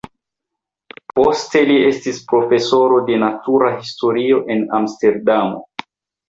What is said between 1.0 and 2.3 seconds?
Poste li estis